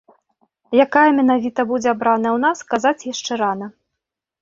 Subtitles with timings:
[0.85, 3.73] Якая менавіта будзе абраная ў нас, казаць яшчэ рана.